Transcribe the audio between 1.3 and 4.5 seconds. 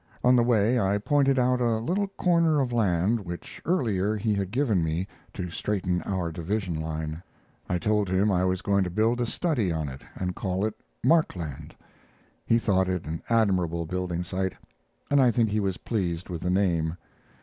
out a little corner of land which earlier he had